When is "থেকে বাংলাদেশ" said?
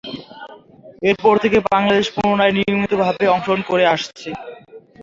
1.43-2.07